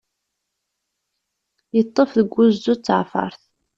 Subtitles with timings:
[1.81, 3.41] Iṭṭef deg wuzzu d tiɛfeṛt.